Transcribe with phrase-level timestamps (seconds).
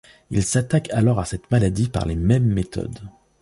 [0.31, 3.01] Il s’attaque alors à cette maladie par les mêmes méthodes.